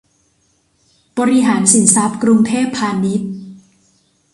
[1.17, 3.29] บริหารสินทรัพย์ กรุงเทพพาณิชย์